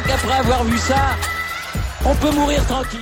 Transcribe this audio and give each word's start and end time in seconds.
crois 0.00 0.16
qu'après 0.16 0.38
avoir 0.38 0.64
vu 0.64 0.78
ça, 0.78 1.16
on 2.04 2.14
peut 2.14 2.34
mourir 2.34 2.64
tranquille. 2.66 3.00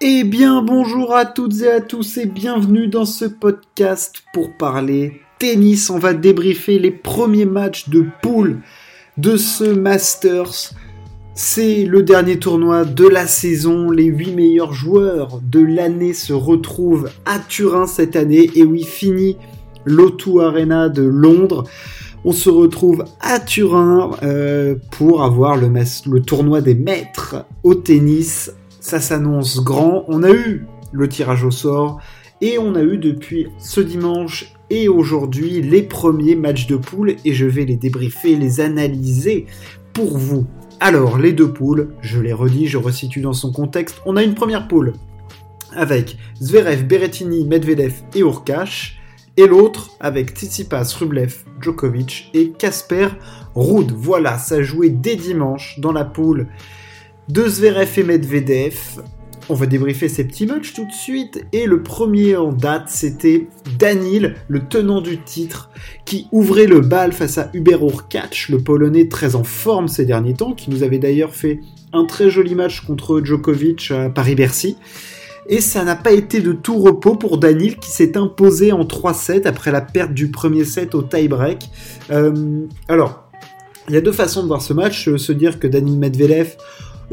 Eh 0.00 0.24
bien, 0.24 0.62
bonjour 0.62 1.14
à 1.14 1.24
toutes 1.24 1.60
et 1.62 1.70
à 1.70 1.80
tous 1.80 2.18
et 2.18 2.26
bienvenue 2.26 2.88
dans 2.88 3.04
ce 3.04 3.24
podcast 3.24 4.22
pour 4.32 4.56
parler 4.56 5.20
tennis. 5.38 5.90
On 5.90 5.98
va 5.98 6.12
débriefer 6.12 6.78
les 6.78 6.90
premiers 6.90 7.44
matchs 7.44 7.88
de 7.88 8.06
poule 8.20 8.60
de 9.16 9.36
ce 9.36 9.64
Masters. 9.64 10.72
C'est 11.34 11.84
le 11.84 12.02
dernier 12.02 12.38
tournoi 12.38 12.84
de 12.84 13.06
la 13.06 13.26
saison. 13.26 13.90
Les 13.90 14.04
8 14.04 14.32
meilleurs 14.32 14.72
joueurs 14.72 15.40
de 15.42 15.60
l'année 15.60 16.14
se 16.14 16.32
retrouvent 16.32 17.10
à 17.24 17.38
Turin 17.38 17.86
cette 17.86 18.16
année. 18.16 18.50
Et 18.54 18.64
oui, 18.64 18.84
fini 18.84 19.36
l'O2 19.86 20.44
Arena 20.44 20.88
de 20.88 21.02
Londres. 21.02 21.64
On 22.24 22.32
se 22.32 22.50
retrouve 22.50 23.04
à 23.20 23.40
Turin 23.40 24.12
euh, 24.22 24.76
pour 24.92 25.24
avoir 25.24 25.56
le, 25.56 26.20
tournoi 26.20 26.60
des 26.60 26.74
maîtres 26.74 27.44
au 27.64 27.74
tennis. 27.74 28.52
Ça 28.78 29.00
s'annonce 29.00 29.62
grand. 29.64 30.04
On 30.06 30.22
a 30.22 30.30
eu 30.30 30.66
le 30.92 31.08
tirage 31.08 31.44
au 31.44 31.50
sort 31.50 32.00
et 32.40 32.58
on 32.58 32.76
a 32.76 32.82
eu 32.82 32.98
depuis 32.98 33.48
ce 33.58 33.80
dimanche 33.80 34.54
et 34.70 34.88
aujourd'hui 34.88 35.62
les 35.62 35.82
premiers 35.82 36.36
matchs 36.36 36.66
de 36.68 36.76
poule 36.76 37.16
et 37.24 37.32
je 37.32 37.46
vais 37.46 37.64
les 37.64 37.76
débriefer, 37.76 38.36
les 38.36 38.60
analyser 38.60 39.46
pour 39.92 40.16
vous. 40.16 40.46
Alors, 40.78 41.18
les 41.18 41.32
deux 41.32 41.52
poules, 41.52 41.94
je 42.02 42.20
les 42.20 42.32
redis, 42.32 42.66
je 42.66 42.78
resitue 42.78 43.20
dans 43.20 43.32
son 43.32 43.52
contexte. 43.52 44.00
On 44.06 44.16
a 44.16 44.22
une 44.22 44.34
première 44.34 44.68
poule 44.68 44.94
avec 45.74 46.18
Zverev, 46.40 46.84
Berrettini, 46.84 47.44
Medvedev 47.44 47.94
et 48.14 48.20
Urkash. 48.20 49.01
Et 49.36 49.46
l'autre 49.46 49.90
avec 50.00 50.30
Tsitsipas, 50.30 50.94
Rublev, 50.98 51.34
Djokovic 51.60 52.30
et 52.34 52.50
Casper 52.50 53.08
Ruud. 53.54 53.92
Voilà, 53.96 54.38
ça 54.38 54.62
jouait 54.62 54.90
dès 54.90 55.16
dimanche 55.16 55.78
dans 55.78 55.92
la 55.92 56.04
poule 56.04 56.48
de 57.28 57.48
Zverev 57.48 57.98
et 57.98 58.02
Medvedev. 58.02 59.02
On 59.48 59.54
va 59.54 59.66
débriefer 59.66 60.08
ces 60.08 60.24
petits 60.24 60.46
matchs 60.46 60.72
tout 60.72 60.84
de 60.84 60.92
suite. 60.92 61.44
Et 61.52 61.66
le 61.66 61.82
premier 61.82 62.36
en 62.36 62.52
date, 62.52 62.88
c'était 62.88 63.48
Danil, 63.78 64.36
le 64.48 64.60
tenant 64.68 65.00
du 65.00 65.18
titre, 65.18 65.70
qui 66.04 66.28
ouvrait 66.30 66.66
le 66.66 66.80
bal 66.80 67.12
face 67.12 67.38
à 67.38 67.50
Hubert 67.52 67.82
Urkacz, 67.82 68.48
le 68.50 68.58
Polonais 68.58 69.08
très 69.08 69.34
en 69.34 69.44
forme 69.44 69.88
ces 69.88 70.04
derniers 70.04 70.34
temps, 70.34 70.52
qui 70.52 70.70
nous 70.70 70.82
avait 70.82 70.98
d'ailleurs 70.98 71.34
fait 71.34 71.60
un 71.92 72.04
très 72.04 72.30
joli 72.30 72.54
match 72.54 72.82
contre 72.82 73.20
Djokovic 73.24 73.90
à 73.90 74.10
Paris-Bercy. 74.10 74.76
Et 75.48 75.60
ça 75.60 75.84
n'a 75.84 75.96
pas 75.96 76.12
été 76.12 76.40
de 76.40 76.52
tout 76.52 76.78
repos 76.78 77.16
pour 77.16 77.38
Danil 77.38 77.76
qui 77.76 77.90
s'est 77.90 78.16
imposé 78.16 78.72
en 78.72 78.84
3-7 78.84 79.46
après 79.46 79.72
la 79.72 79.80
perte 79.80 80.14
du 80.14 80.30
premier 80.30 80.64
set 80.64 80.94
au 80.94 81.02
tie-break. 81.02 81.68
Euh, 82.10 82.66
alors, 82.88 83.28
il 83.88 83.94
y 83.94 83.96
a 83.96 84.00
deux 84.00 84.12
façons 84.12 84.42
de 84.42 84.46
voir 84.46 84.62
ce 84.62 84.72
match. 84.72 85.08
Euh, 85.08 85.18
se 85.18 85.32
dire 85.32 85.58
que 85.58 85.66
Danil 85.66 85.98
Medvedev 85.98 86.56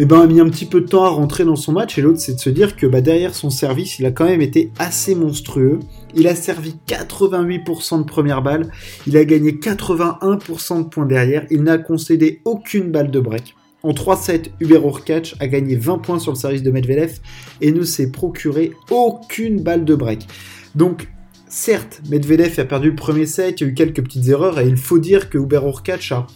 eh 0.02 0.06
ben, 0.06 0.22
a 0.22 0.28
mis 0.28 0.40
un 0.40 0.48
petit 0.48 0.66
peu 0.66 0.80
de 0.80 0.88
temps 0.88 1.04
à 1.04 1.10
rentrer 1.10 1.44
dans 1.44 1.58
son 1.58 1.74
match, 1.74 1.98
et 1.98 2.02
l'autre, 2.02 2.20
c'est 2.20 2.36
de 2.36 2.40
se 2.40 2.50
dire 2.50 2.78
que 2.78 2.88
bah, 2.88 3.02
derrière 3.02 3.36
son 3.36 3.50
service, 3.50 4.00
il 4.00 4.06
a 4.06 4.12
quand 4.12 4.24
même 4.24 4.42
été 4.42 4.72
assez 4.80 5.14
monstrueux. 5.14 5.80
Il 6.16 6.28
a 6.28 6.36
servi 6.36 6.76
88% 6.88 8.00
de 8.00 8.04
première 8.04 8.42
balle, 8.42 8.72
il 9.08 9.18
a 9.18 9.26
gagné 9.26 9.52
81% 9.52 10.84
de 10.84 10.84
points 10.88 11.06
derrière, 11.06 11.46
il 11.52 11.64
n'a 11.64 11.78
concédé 11.78 12.42
aucune 12.46 12.92
balle 12.92 13.12
de 13.12 13.20
break. 13.20 13.56
En 13.82 13.92
3-7, 13.92 14.52
Hubert 14.60 14.86
Urkacz 14.86 15.36
a 15.40 15.48
gagné 15.48 15.78
20 15.78 16.00
points 16.00 16.20
sur 16.20 16.34
le 16.34 16.38
service 16.38 16.64
de 16.64 16.72
Medvedev 16.72 17.20
et 17.62 17.72
ne 17.72 17.84
s'est 17.84 18.12
procuré 18.12 18.74
aucune 18.92 19.62
balle 19.62 19.86
de 19.86 19.96
break. 19.96 20.28
Donc, 20.76 21.08
certes, 21.48 22.02
Medvedev 22.10 22.60
a 22.60 22.66
perdu 22.66 22.90
le 22.90 22.96
premier 22.96 23.26
set, 23.26 23.62
il 23.62 23.64
y 23.64 23.68
a 23.68 23.70
eu 23.72 23.74
quelques 23.74 24.04
petites 24.04 24.28
erreurs 24.28 24.60
et 24.60 24.68
il 24.68 24.76
faut 24.76 25.00
dire 25.00 25.30
que 25.30 25.38
Hubert 25.38 25.66
Urkacz 25.66 26.12
a 26.12 26.28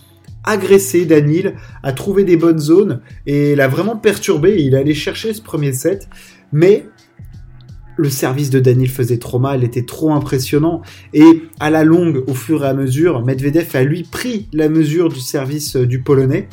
agressé 0.45 1.05
Danil, 1.05 1.55
a 1.83 1.91
trouvé 1.91 2.23
des 2.23 2.37
bonnes 2.37 2.59
zones 2.59 3.01
et 3.25 3.55
l'a 3.55 3.67
vraiment 3.67 3.97
perturbé. 3.97 4.57
Il 4.59 4.75
allait 4.75 4.93
chercher 4.93 5.33
ce 5.33 5.41
premier 5.41 5.73
set, 5.73 6.07
mais 6.53 6.85
le 7.97 8.09
service 8.09 8.49
de 8.49 8.59
Danil 8.59 8.89
faisait 8.89 9.17
trop 9.17 9.39
mal, 9.39 9.65
était 9.65 9.85
trop 9.85 10.13
impressionnant. 10.13 10.81
Et 11.13 11.43
à 11.59 11.69
la 11.69 11.83
longue, 11.83 12.23
au 12.27 12.33
fur 12.33 12.63
et 12.63 12.67
à 12.67 12.73
mesure, 12.73 13.23
Medvedev 13.23 13.75
a 13.75 13.83
lui 13.83 14.03
pris 14.03 14.47
la 14.53 14.69
mesure 14.69 15.09
du 15.09 15.19
service 15.19 15.75
euh, 15.75 15.85
du 15.85 16.01
Polonais. 16.01 16.47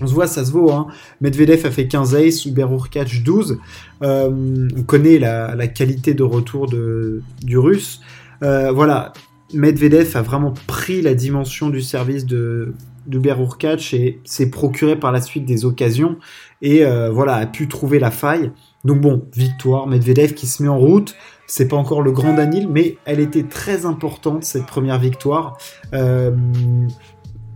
On 0.00 0.06
se 0.06 0.14
voit, 0.14 0.26
ça 0.26 0.44
se 0.44 0.52
vaut. 0.52 0.70
Hein. 0.70 0.86
Medvedev 1.20 1.66
a 1.66 1.70
fait 1.70 1.88
15 1.88 2.14
aces, 2.14 2.46
Hubert 2.46 2.72
Urkacz 2.72 3.22
12. 3.22 3.58
Euh, 4.02 4.68
on 4.76 4.82
connaît 4.82 5.18
la, 5.18 5.66
qualité 5.68 6.14
de 6.14 6.22
retour 6.22 6.68
du 6.68 7.58
Russe. 7.58 8.00
Euh, 8.42 8.70
voilà, 8.72 9.12
Medvedev 9.52 10.16
a 10.16 10.22
vraiment 10.22 10.54
pris 10.66 11.02
la 11.02 11.14
dimension 11.14 11.70
du 11.70 11.82
service 11.82 12.26
de, 12.26 12.74
d'Hubert 13.06 13.40
Urkacz 13.40 13.94
et 13.94 14.20
s'est 14.24 14.50
procuré 14.50 14.96
par 14.96 15.10
la 15.10 15.20
suite 15.20 15.44
des 15.44 15.64
occasions 15.64 16.18
et 16.60 16.84
euh, 16.84 17.10
voilà 17.10 17.36
a 17.36 17.46
pu 17.46 17.66
trouver 17.66 17.98
la 17.98 18.10
faille. 18.10 18.52
Donc 18.84 19.00
bon, 19.00 19.26
victoire, 19.34 19.86
Medvedev 19.86 20.34
qui 20.34 20.46
se 20.46 20.62
met 20.62 20.68
en 20.68 20.78
route. 20.78 21.16
C'est 21.46 21.66
pas 21.66 21.76
encore 21.76 22.02
le 22.02 22.12
grand 22.12 22.34
Danil, 22.34 22.68
mais 22.68 22.98
elle 23.06 23.20
était 23.20 23.44
très 23.44 23.86
importante 23.86 24.44
cette 24.44 24.66
première 24.66 24.98
victoire. 24.98 25.56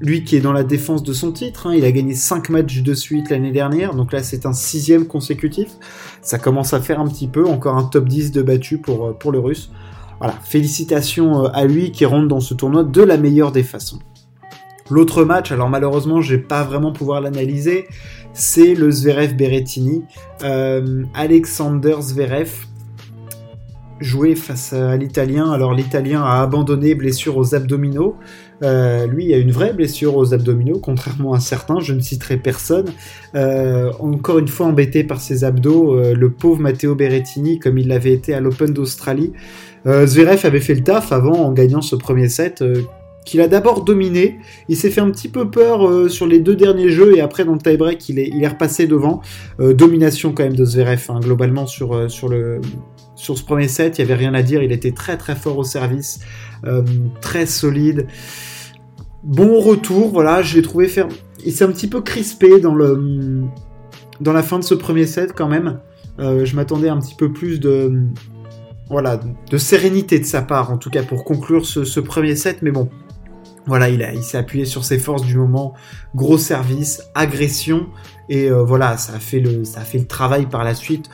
Lui 0.03 0.25
qui 0.25 0.37
est 0.37 0.41
dans 0.41 0.53
la 0.53 0.65
défense 0.65 1.05
de 1.05 1.13
son 1.13 1.31
titre, 1.31 1.69
hein, 1.69 1.75
il 1.75 1.85
a 1.85 1.93
gagné 1.93 2.15
5 2.15 2.49
matchs 2.51 2.83
de 2.83 2.93
suite 2.93 3.31
l'année 3.31 3.53
dernière, 3.53 3.95
donc 3.95 4.13
là 4.13 4.23
c'est 4.23 4.47
un 4.47 4.53
sixième 4.53 5.07
consécutif. 5.07 5.69
Ça 6.21 6.39
commence 6.39 6.75
à 6.75 6.81
faire 6.81 7.01
un 7.01 7.07
petit 7.07 7.29
peu, 7.29 7.47
encore 7.47 7.77
un 7.77 7.85
top 7.85 8.09
10 8.09 8.33
de 8.33 8.43
battu 8.43 8.79
pour, 8.79 9.07
euh, 9.07 9.13
pour 9.13 9.31
le 9.31 9.39
russe. 9.39 9.71
Voilà, 10.19 10.35
félicitations 10.43 11.47
à 11.47 11.65
lui 11.65 11.93
qui 11.93 12.05
rentre 12.05 12.29
dans 12.29 12.41
ce 12.41 12.53
tournoi 12.53 12.83
de 12.83 13.03
la 13.03 13.17
meilleure 13.17 13.53
des 13.53 13.63
façons. 13.63 14.01
L'autre 14.91 15.25
match, 15.25 15.53
alors 15.53 15.69
malheureusement, 15.69 16.21
je 16.21 16.35
vais 16.35 16.43
pas 16.43 16.65
vraiment 16.65 16.93
pouvoir 16.93 17.21
l'analyser, 17.21 17.87
c'est 18.33 18.75
le 18.75 18.91
Zverev 18.91 19.35
Berrettini. 19.35 20.03
Euh, 20.43 21.05
Alexander 21.15 21.97
Zverev 22.01 22.51
jouait 24.03 24.35
face 24.35 24.73
à 24.73 24.97
l'Italien. 24.97 25.51
Alors 25.51 25.75
l'Italien 25.75 26.23
a 26.23 26.43
abandonné 26.43 26.95
blessure 26.95 27.37
aux 27.37 27.55
abdominaux. 27.55 28.17
Euh, 28.63 29.07
lui, 29.07 29.27
il 29.27 29.35
a 29.35 29.39
une 29.39 29.51
vraie 29.51 29.73
blessure 29.73 30.17
aux 30.17 30.35
abdominaux, 30.35 30.79
contrairement 30.79 31.33
à 31.33 31.41
certains, 31.41 31.81
je 31.81 31.93
ne 31.93 32.01
citerai 32.01 32.37
personne. 32.37 32.87
Euh, 33.35 33.91
encore 33.99 34.39
une 34.39 34.49
fois 34.49 34.67
embêté 34.67 35.05
par 35.05 35.21
ses 35.21 35.45
abdos, 35.45 36.15
le 36.15 36.31
pauvre 36.31 36.61
Matteo 36.61 36.95
Berrettini, 36.95 37.59
comme 37.59 37.79
il 37.79 37.89
l'avait 37.89 38.13
été 38.13 38.35
à 38.35 38.41
l'Open 38.41 38.73
d'Australie. 38.73 39.33
Zverev 39.85 40.47
avait 40.47 40.61
fait 40.61 40.75
le 40.75 40.85
taf 40.85 41.11
avant 41.11 41.45
en 41.45 41.53
gagnant 41.53 41.83
ce 41.83 41.97
premier 41.97 42.29
set 42.29 42.63
qu'il 43.25 43.41
a 43.41 43.49
d'abord 43.49 43.85
dominé. 43.85 44.39
Il 44.69 44.77
s'est 44.77 44.91
fait 44.91 45.01
un 45.01 45.11
petit 45.11 45.29
peu 45.29 45.51
peur 45.51 45.87
euh, 45.87 46.09
sur 46.09 46.27
les 46.27 46.41
deux 46.41 46.57
derniers 46.57 46.91
jeux 46.91 47.17
et 47.17 47.21
après 47.21 47.45
dans 47.45 47.53
le 47.53 47.59
tie-break 47.59 48.09
il 48.09 48.19
est, 48.19 48.49
repassé 48.49 48.87
devant. 48.87 49.21
Euh, 49.61 49.73
domination 49.75 50.33
quand 50.33 50.43
même 50.43 50.57
de 50.57 50.65
Zverev 50.65 51.05
hein, 51.09 51.21
globalement 51.21 51.65
euh, 51.65 52.09
sur, 52.09 52.29
le, 52.29 52.61
sur 53.15 53.39
ce 53.39 53.45
premier 53.45 53.69
set, 53.69 53.99
il 53.99 54.05
n'y 54.05 54.11
avait 54.11 54.21
rien 54.21 54.35
à 54.35 54.43
dire, 54.43 54.63
il 54.63 54.73
était 54.73 54.93
très 54.93 55.17
très 55.17 55.37
fort 55.37 55.59
au 55.59 55.65
service, 55.65 56.21
très 57.21 57.47
solide. 57.47 58.07
Bon 59.23 59.61
retour, 59.61 60.11
voilà, 60.11 60.43
je 60.43 60.57
l'ai 60.57 60.63
trouvé 60.63 60.89
faire... 60.89 61.09
Il 61.45 61.53
s'est 61.53 61.65
un 61.65 61.73
petit 61.73 61.89
peu 61.89 62.01
crispé 62.01 62.61
dans, 62.61 62.75
le, 62.75 63.45
dans 64.21 64.33
la 64.33 64.43
fin 64.43 64.59
de 64.59 64.65
ce 64.65 64.75
premier 64.75 65.07
set 65.07 65.33
quand 65.35 65.49
même. 65.49 65.81
je 66.19 66.55
m'attendais 66.55 66.89
un 66.89 66.99
petit 66.99 67.15
peu 67.15 67.33
plus 67.33 67.59
de 67.59 68.09
voilà, 68.93 69.19
de 69.51 69.57
sérénité 69.57 70.19
de 70.19 70.25
sa 70.25 70.43
part, 70.43 70.71
en 70.71 70.77
tout 70.77 70.91
cas 70.91 71.03
pour 71.03 71.25
conclure 71.25 71.65
ce, 71.65 71.99
premier 71.99 72.37
set. 72.37 72.59
Mais 72.61 72.71
bon, 72.71 72.91
voilà, 73.67 73.89
il, 73.89 74.03
a, 74.03 74.13
il 74.13 74.23
s'est 74.23 74.37
appuyé 74.37 74.67
sur 74.67 74.85
ses 74.85 74.99
forces 74.99 75.23
du 75.23 75.37
moment, 75.37 75.73
gros 76.15 76.39
service, 76.39 77.03
agression, 77.15 77.87
et 78.29 78.51
euh, 78.51 78.63
voilà, 78.63 78.99
ça 78.99 79.15
a, 79.15 79.19
fait 79.19 79.41
le, 79.41 79.65
ça 79.65 79.81
fait 79.81 79.99
le 79.99 80.07
travail 80.07 80.47
par 80.47 80.63
la 80.63 80.75
suite. 80.75 81.09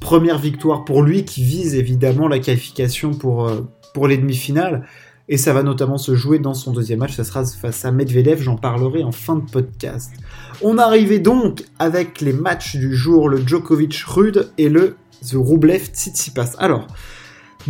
Première 0.00 0.38
victoire 0.38 0.84
pour 0.84 1.02
lui 1.02 1.24
qui 1.24 1.44
vise 1.44 1.74
évidemment 1.76 2.26
la 2.26 2.40
qualification 2.40 3.12
pour, 3.12 3.48
euh, 3.48 3.60
pour 3.94 4.08
les 4.08 4.18
demi-finales, 4.18 4.86
et 5.30 5.38
ça 5.38 5.52
va 5.52 5.62
notamment 5.62 5.96
se 5.96 6.14
jouer 6.14 6.40
dans 6.40 6.54
son 6.54 6.72
deuxième 6.72 6.98
match, 6.98 7.14
ça 7.14 7.24
sera 7.24 7.44
face 7.44 7.84
à 7.84 7.92
Medvedev, 7.92 8.42
j'en 8.42 8.56
parlerai 8.56 9.04
en 9.04 9.12
fin 9.12 9.36
de 9.36 9.48
podcast. 9.48 10.12
On 10.60 10.76
arrivait 10.76 11.20
donc 11.20 11.62
avec 11.78 12.20
les 12.20 12.32
matchs 12.32 12.76
du 12.76 12.94
jour, 12.94 13.28
le 13.28 13.38
Djokovic-Rude 13.38 14.50
et 14.58 14.68
le 14.68 14.96
The 15.26 15.34
Rublev-Tsitsipas. 15.34 16.56
Alors, 16.58 16.88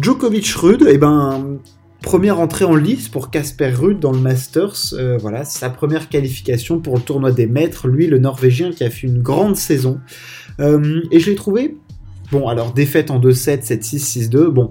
Djokovic-Rude, 0.00 0.86
eh 0.88 0.98
ben, 0.98 1.60
Première 2.02 2.40
entrée 2.40 2.64
en 2.64 2.76
lice 2.76 3.10
pour 3.10 3.30
Casper 3.30 3.68
Ruud 3.68 4.00
dans 4.00 4.12
le 4.12 4.20
Masters. 4.20 4.94
Euh, 4.94 5.18
voilà, 5.18 5.44
sa 5.44 5.68
première 5.68 6.08
qualification 6.08 6.80
pour 6.80 6.96
le 6.96 7.02
tournoi 7.02 7.30
des 7.30 7.46
maîtres. 7.46 7.88
Lui, 7.88 8.06
le 8.06 8.18
Norvégien 8.18 8.70
qui 8.70 8.84
a 8.84 8.90
fait 8.90 9.06
une 9.06 9.20
grande 9.20 9.56
saison. 9.56 10.00
Euh, 10.60 11.02
et 11.10 11.20
je 11.20 11.28
l'ai 11.28 11.36
trouvé. 11.36 11.76
Bon, 12.32 12.48
alors 12.48 12.72
défaite 12.72 13.10
en 13.10 13.20
2-7, 13.20 13.66
7-6, 13.66 14.30
6-2. 14.30 14.46
Bon, 14.48 14.70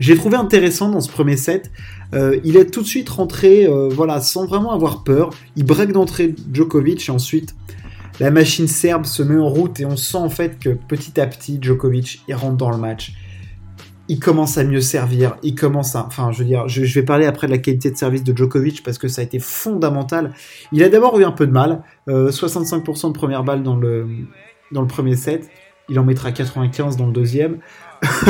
j'ai 0.00 0.16
trouvé 0.16 0.36
intéressant 0.36 0.90
dans 0.90 1.00
ce 1.00 1.10
premier 1.10 1.36
set. 1.36 1.70
Euh, 2.14 2.38
il 2.44 2.56
est 2.56 2.70
tout 2.70 2.82
de 2.82 2.86
suite 2.86 3.08
rentré, 3.08 3.68
voilà, 3.90 4.20
sans 4.20 4.46
vraiment 4.46 4.72
avoir 4.72 5.04
peur. 5.04 5.30
Il 5.56 5.64
break 5.64 5.92
d'entrée 5.92 6.34
Djokovic 6.52 7.08
et 7.08 7.12
ensuite 7.12 7.54
la 8.20 8.30
machine 8.30 8.68
serbe 8.68 9.06
se 9.06 9.22
met 9.22 9.36
en 9.36 9.48
route 9.48 9.80
et 9.80 9.86
on 9.86 9.96
sent 9.96 10.18
en 10.18 10.30
fait 10.30 10.58
que 10.58 10.70
petit 10.70 11.20
à 11.20 11.26
petit 11.26 11.58
Djokovic 11.60 12.22
rentre 12.30 12.56
dans 12.56 12.70
le 12.70 12.78
match 12.78 13.14
il 14.08 14.20
commence 14.20 14.58
à 14.58 14.64
mieux 14.64 14.80
servir, 14.80 15.36
il 15.42 15.54
commence 15.54 15.96
à, 15.96 16.04
enfin, 16.06 16.30
je 16.30 16.40
veux 16.40 16.44
dire, 16.44 16.68
je, 16.68 16.82
vais 16.82 17.02
parler 17.02 17.26
après 17.26 17.46
de 17.46 17.52
la 17.52 17.58
qualité 17.58 17.90
de 17.90 17.96
service 17.96 18.22
de 18.22 18.36
Djokovic 18.36 18.82
parce 18.82 18.98
que 18.98 19.08
ça 19.08 19.22
a 19.22 19.24
été 19.24 19.38
fondamental. 19.38 20.34
Il 20.72 20.82
a 20.82 20.88
d'abord 20.88 21.18
eu 21.18 21.24
un 21.24 21.32
peu 21.32 21.46
de 21.46 21.52
mal, 21.52 21.82
65% 22.06 23.08
de 23.08 23.12
première 23.12 23.44
balle 23.44 23.62
dans 23.62 23.76
le, 23.76 24.06
dans 24.72 24.82
le 24.82 24.86
premier 24.86 25.16
set, 25.16 25.48
il 25.88 25.98
en 25.98 26.04
mettra 26.04 26.32
95 26.32 26.96
dans 26.96 27.06
le 27.06 27.12
deuxième. 27.12 27.58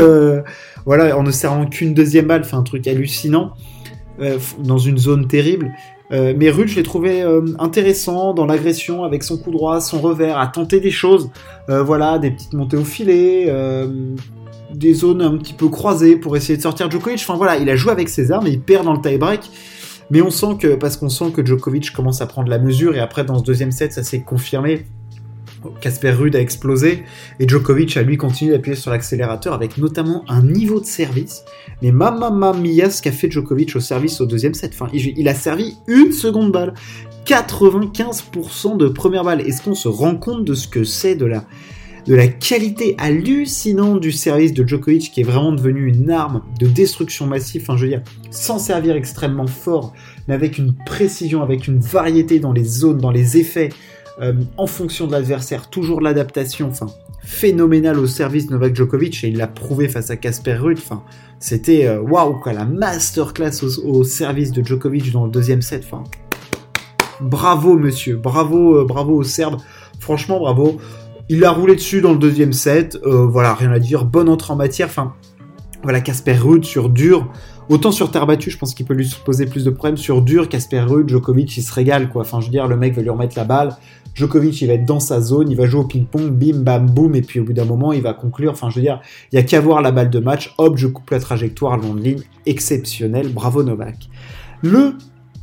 voilà, 0.86 1.16
en 1.16 1.22
ne 1.22 1.30
servant 1.30 1.66
qu'une 1.66 1.94
deuxième 1.94 2.26
balle, 2.26 2.44
fait 2.44 2.56
un 2.56 2.62
truc 2.62 2.86
hallucinant, 2.86 3.54
dans 4.58 4.78
une 4.78 4.98
zone 4.98 5.26
terrible. 5.26 5.72
Euh, 6.12 6.34
mais 6.36 6.50
Rude, 6.50 6.68
je 6.68 6.76
l'ai 6.76 6.82
trouvé 6.82 7.22
euh, 7.22 7.42
intéressant 7.58 8.34
dans 8.34 8.46
l'agression 8.46 9.04
avec 9.04 9.22
son 9.22 9.38
coup 9.38 9.50
droit, 9.50 9.80
son 9.80 10.00
revers, 10.00 10.38
à 10.38 10.46
tenter 10.46 10.80
des 10.80 10.90
choses. 10.90 11.30
Euh, 11.70 11.82
voilà, 11.82 12.18
des 12.18 12.30
petites 12.30 12.52
montées 12.52 12.76
au 12.76 12.84
filet, 12.84 13.52
des 14.72 14.92
zones 14.92 15.22
un 15.22 15.36
petit 15.36 15.54
peu 15.54 15.68
croisées 15.68 16.16
pour 16.16 16.36
essayer 16.36 16.56
de 16.56 16.62
sortir 16.62 16.90
Djokovic. 16.90 17.20
Enfin 17.20 17.36
voilà, 17.36 17.56
il 17.56 17.70
a 17.70 17.76
joué 17.76 17.92
avec 17.92 18.08
ses 18.08 18.32
armes 18.32 18.46
et 18.46 18.50
il 18.50 18.60
perd 18.60 18.84
dans 18.84 18.92
le 18.92 19.00
tie-break. 19.00 19.50
Mais 20.10 20.20
on 20.20 20.30
sent 20.30 20.58
que, 20.60 20.74
parce 20.74 20.96
qu'on 20.96 21.08
sent 21.08 21.30
que 21.34 21.44
Djokovic 21.44 21.92
commence 21.92 22.20
à 22.20 22.26
prendre 22.26 22.48
la 22.48 22.58
mesure 22.58 22.94
et 22.94 23.00
après 23.00 23.24
dans 23.24 23.38
ce 23.38 23.44
deuxième 23.44 23.72
set, 23.72 23.92
ça 23.92 24.02
s'est 24.02 24.20
confirmé. 24.20 24.84
Casper 25.81 26.11
Rude 26.11 26.37
a 26.37 26.40
explosé 26.40 27.05
et 27.40 27.49
Djokovic 27.49 27.96
a 27.96 28.02
lui 28.02 28.16
continué 28.16 28.52
d'appuyer 28.52 28.76
sur 28.76 28.90
l'accélérateur 28.90 29.55
avec 29.55 29.78
notamment 29.78 30.25
un 30.28 30.43
niveau 30.43 30.81
de 30.81 30.87
service. 30.87 31.44
Mais 31.82 31.93
mamma 31.93 32.52
mia 32.52 32.90
ce 32.90 33.02
qu'a 33.02 33.12
fait 33.12 33.31
Djokovic 33.31 33.75
au 33.76 33.81
service 33.81 34.20
au 34.20 34.26
deuxième 34.26 34.55
set. 34.55 34.75
Il 34.93 35.28
a 35.28 35.34
servi 35.34 35.76
une 35.87 36.12
seconde 36.12 36.52
balle. 36.52 36.75
95% 37.26 38.76
de 38.76 38.88
première 38.88 39.25
balle. 39.25 39.40
Est-ce 39.40 39.62
qu'on 39.62 39.75
se 39.75 39.88
rend 39.88 40.16
compte 40.16 40.44
de 40.44 40.55
ce 40.55 40.69
que 40.69 40.84
c'est 40.84 41.14
de 41.14 41.25
la, 41.25 41.44
de 42.06 42.14
la 42.14 42.28
qualité 42.28 42.94
hallucinante 42.99 44.00
du 44.00 44.12
service 44.12 44.52
de 44.52 44.67
Djokovic 44.67 45.10
qui 45.10 45.20
est 45.20 45.25
vraiment 45.25 45.52
devenu 45.52 45.87
une 45.87 46.10
arme 46.10 46.43
de 46.58 46.67
destruction 46.67 47.26
massive, 47.26 47.62
enfin 47.62 47.76
je 47.76 47.84
veux 47.84 47.88
dire, 47.88 48.02
sans 48.31 48.58
servir 48.58 48.94
extrêmement 48.94 49.46
fort, 49.46 49.94
mais 50.28 50.34
avec 50.34 50.58
une 50.58 50.75
précision, 50.87 51.43
avec 51.43 51.67
une 51.67 51.78
variété 51.78 52.40
dans 52.40 52.52
les 52.52 52.64
zones, 52.64 52.99
dans 52.99 53.10
les 53.10 53.38
effets, 53.38 53.70
euh, 54.20 54.32
en 54.56 54.66
fonction 54.66 55.06
de 55.08 55.12
l'adversaire, 55.12 55.69
toujours 55.69 56.00
l'adaptation, 56.00 56.69
enfin, 56.69 56.87
phénoménal 57.25 57.99
au 57.99 58.06
service 58.06 58.46
de 58.46 58.52
Novak 58.52 58.76
Djokovic, 58.76 59.25
et 59.25 59.28
il 59.28 59.37
l'a 59.37 59.49
prouvé 59.49 59.88
face 59.88 60.11
à 60.11 60.16
Casper 60.16 60.55
Ruud, 60.55 60.78
enfin, 60.78 61.02
c'était 61.40 61.87
euh, 61.87 62.00
waouh, 62.00 62.34
quoi, 62.34 62.52
la 62.52 62.64
masterclass 62.64 63.64
au, 63.84 64.05
service 64.05 64.52
de 64.52 64.64
Djokovic 64.64 65.11
dans 65.11 65.25
le 65.25 65.32
deuxième 65.32 65.62
set, 65.62 65.84
enfin, 65.84 66.05
bravo 67.20 67.76
monsieur, 67.76 68.16
bravo, 68.16 68.76
euh, 68.76 68.84
bravo 68.84 69.16
au 69.16 69.25
Serbe, 69.25 69.61
franchement 69.99 70.38
bravo, 70.38 70.78
il 71.28 71.44
a 71.44 71.50
roulé 71.50 71.75
dessus 71.75 72.00
dans 72.00 72.12
le 72.12 72.19
deuxième 72.19 72.52
set, 72.52 72.99
voilà, 73.02 73.55
rien 73.55 73.72
à 73.72 73.78
dire, 73.78 74.05
bonne 74.05 74.28
entrée 74.28 74.52
en 74.52 74.56
matière, 74.56 74.88
enfin, 74.88 75.14
voilà, 75.82 76.00
Casper 76.00 76.34
Ruud 76.34 76.64
sur 76.64 76.88
dur, 76.88 77.31
Autant 77.70 77.93
sur 77.93 78.10
terre 78.10 78.26
battue, 78.26 78.50
je 78.50 78.58
pense 78.58 78.75
qu'il 78.75 78.84
peut 78.84 78.94
lui 78.94 79.10
poser 79.25 79.46
plus 79.46 79.64
de 79.64 79.70
problèmes. 79.70 79.96
Sur 79.96 80.20
dur, 80.20 80.49
Casper 80.49 80.81
Ruud, 80.81 81.08
Djokovic, 81.08 81.56
il 81.56 81.62
se 81.62 81.72
régale, 81.72 82.10
quoi. 82.10 82.22
Enfin, 82.22 82.40
je 82.40 82.46
veux 82.46 82.50
dire, 82.50 82.69
le 82.69 82.76
mec 82.76 82.94
va 82.94 83.00
lui 83.00 83.08
remettre 83.08 83.38
la 83.38 83.44
balle. 83.44 83.76
Djokovic, 84.14 84.61
il 84.62 84.69
va 84.69 84.75
être 84.75 84.84
dans 84.84 85.00
sa 85.00 85.20
zone, 85.20 85.50
il 85.50 85.56
va 85.56 85.66
jouer 85.66 85.81
au 85.81 85.87
ping-pong, 85.87 86.31
bim, 86.31 86.58
bam, 86.58 86.88
boum, 86.88 87.14
et 87.14 87.22
puis 87.22 87.40
au 87.40 87.44
bout 87.44 87.52
d'un 87.52 87.64
moment, 87.64 87.93
il 87.93 88.02
va 88.02 88.14
conclure. 88.14 88.52
Enfin, 88.52 88.70
je 88.70 88.76
veux 88.76 88.82
dire, 88.82 89.00
il 89.32 89.37
y 89.37 89.38
a 89.38 89.43
qu'à 89.43 89.61
voir 89.61 89.82
la 89.82 89.90
balle 89.90 90.11
de 90.11 90.20
match. 90.20 90.55
Hop, 90.58 90.76
je 90.76 90.87
coupe 90.87 91.11
la 91.11 91.20
trajectoire, 91.20 91.76
long 91.76 91.94
de 91.94 92.00
ligne, 92.00 92.22
exceptionnel. 92.46 93.32
Bravo 93.32 93.62
Novak. 93.62 94.08
Le 94.62 94.94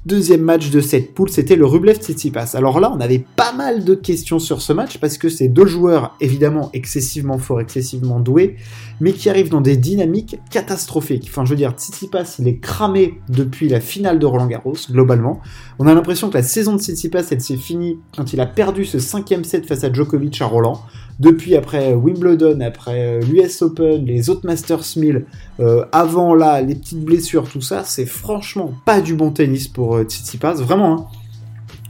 deuxième 0.06 0.42
match 0.42 0.70
de 0.72 0.82
cette 0.82 1.14
poule, 1.14 1.30
c'était 1.30 1.56
le 1.56 1.66
Rublev 1.66 1.98
Tsitsipas. 1.98 2.56
Alors 2.56 2.80
là, 2.80 2.92
on 2.96 3.00
avait 3.00 3.24
pas 3.36 3.54
mal 3.54 3.84
de 3.84 3.94
questions 3.94 4.40
sur 4.40 4.62
ce 4.62 4.74
match 4.74 4.98
parce 4.98 5.18
que 5.18 5.30
c'est 5.30 5.48
deux 5.48 5.66
joueurs 5.66 6.16
évidemment 6.20 6.70
excessivement 6.74 7.38
forts, 7.38 7.62
excessivement 7.62 8.20
doués, 8.20 8.56
mais 9.00 9.14
qui 9.14 9.30
arrivent 9.30 9.50
dans 9.50 9.62
des 9.62 9.78
dynamiques 9.78 10.40
catastrophiques. 10.50 11.28
Enfin, 11.30 11.46
je 11.46 11.52
veux 11.52 11.56
dire, 11.56 11.72
Tsitsipas, 11.72 12.38
il 12.40 12.48
est 12.48 12.58
cramé 12.58 13.20
depuis 13.30 13.70
la 13.70 13.80
finale 13.80 14.20
de 14.20 14.26
Roland 14.26 14.48
Garros, 14.48 14.76
globalement. 14.90 15.42
On 15.80 15.88
a 15.88 15.94
l'impression 15.94 16.30
que 16.30 16.38
la 16.38 16.44
saison 16.44 16.76
de 16.76 16.82
Tsitsipas, 16.82 17.24
elle 17.30 17.42
s'est 17.42 17.58
finie 17.58 18.00
quand 18.16 18.34
il 18.34 18.42
a 18.42 18.46
perdu 18.46 18.86
ce 18.86 19.00
cinquième 19.00 19.44
set 19.44 19.66
face 19.68 19.84
à 19.84 19.94
Djokovic 19.94 20.42
à 20.42 20.46
Roland. 20.46 20.82
Depuis, 21.22 21.56
après 21.56 21.94
Wimbledon, 21.94 22.62
après 22.62 23.06
euh, 23.06 23.22
l'US 23.22 23.62
Open, 23.62 24.04
les 24.04 24.32
autres 24.32 24.44
Masters 24.44 24.98
1000, 24.98 25.26
euh, 25.60 25.86
avant 25.92 26.34
là, 26.34 26.62
les 26.62 26.74
petites 26.74 27.06
blessures, 27.06 27.48
tout 27.48 27.62
ça, 27.62 27.84
c'est 27.84 28.08
franchement 28.08 28.74
pas 28.86 29.02
du 29.02 29.14
bon 29.14 29.30
tennis 29.30 29.68
pour 29.68 29.98
euh, 29.98 30.04
Tsitsipas, 30.04 30.56
vraiment. 30.56 30.94
Hein. 30.96 31.06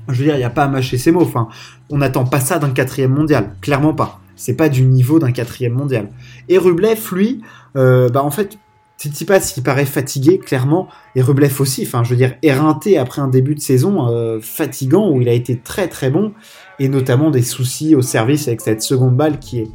Je 0.10 0.18
veux 0.20 0.26
dire, 0.26 0.36
il 0.36 0.40
n'y 0.40 0.44
a 0.44 0.50
pas 0.50 0.66
à 0.66 0.68
mâcher 0.68 0.98
ses 0.98 1.14
mots. 1.14 1.22
Enfin, 1.22 1.48
on 1.90 2.00
n'attend 2.00 2.26
pas 2.26 2.42
ça 2.42 2.60
d'un 2.60 2.72
quatrième 2.72 3.14
mondial, 3.14 3.56
clairement 3.62 3.94
pas. 3.94 4.20
C'est 4.36 4.58
pas 4.58 4.68
du 4.68 4.84
niveau 4.84 5.18
d'un 5.18 5.32
quatrième 5.32 5.76
mondial. 5.76 6.10
Et 6.50 6.58
Rublev, 6.58 7.00
lui, 7.14 7.42
bah 7.74 8.22
en 8.22 8.32
fait, 8.32 8.58
Tsitsipas, 9.02 9.54
il 9.58 9.64
paraît 9.64 9.86
fatigué, 9.86 10.38
clairement, 10.38 10.88
et 11.16 11.24
Rublev 11.24 11.60
aussi, 11.60 11.84
enfin, 11.88 12.04
je 12.04 12.12
veux 12.12 12.18
dire, 12.18 12.36
éreinté 12.44 13.00
après 13.00 13.22
un 13.22 13.28
début 13.28 13.56
de 13.56 13.60
saison 13.60 14.40
fatigant 14.42 15.10
où 15.10 15.22
il 15.22 15.28
a 15.28 15.34
été 15.34 15.58
très 15.58 15.88
très 15.88 16.12
bon 16.12 16.34
et 16.82 16.90
notamment 16.90 17.30
des 17.30 17.44
soucis 17.44 17.96
au 17.96 18.02
service 18.02 18.48
avec 18.48 18.60
cette 18.62 18.82
seconde 18.82 19.16
balle 19.16 19.40
qui 19.40 19.60
est. 19.60 19.68